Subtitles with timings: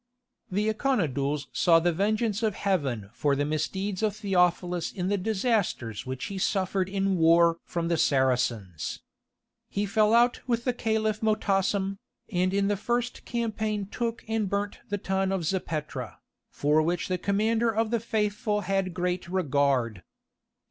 [0.49, 6.07] The Iconodules saw the vengeance of heaven for the misdeeds of Theophilus in the disasters
[6.07, 9.03] which he suffered in war from the Saracens.
[9.69, 11.97] He fell out with the Caliph Motassem,
[12.31, 16.17] and in the first campaign took and burnt the town of Zapetra,
[16.49, 20.01] for which the Commander of the Faithful had great regard.